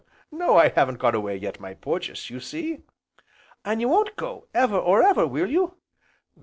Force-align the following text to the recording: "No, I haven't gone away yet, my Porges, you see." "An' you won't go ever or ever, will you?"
"No, 0.31 0.57
I 0.57 0.69
haven't 0.69 0.97
gone 0.97 1.13
away 1.13 1.37
yet, 1.37 1.59
my 1.59 1.75
Porges, 1.75 2.31
you 2.31 2.39
see." 2.39 2.81
"An' 3.63 3.79
you 3.79 3.87
won't 3.87 4.15
go 4.15 4.47
ever 4.51 4.79
or 4.79 5.03
ever, 5.03 5.27
will 5.27 5.47
you?" 5.51 5.77